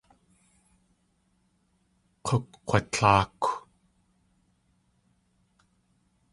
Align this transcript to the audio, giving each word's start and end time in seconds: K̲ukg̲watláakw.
K̲ukg̲watláakw. 2.25 3.43